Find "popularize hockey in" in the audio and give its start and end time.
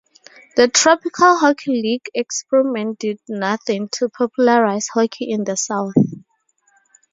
4.09-5.43